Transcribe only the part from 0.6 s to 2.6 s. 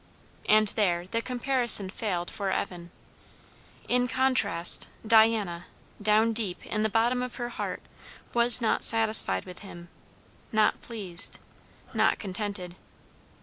there the comparison failed for